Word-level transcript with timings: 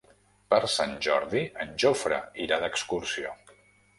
Per 0.53 0.59
Sant 0.75 0.93
Jordi 1.07 1.43
en 1.65 1.75
Jofre 1.85 2.21
irà 2.47 2.61
d'excursió. 2.65 3.37